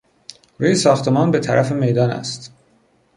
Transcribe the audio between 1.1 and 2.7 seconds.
به طرف میدان است.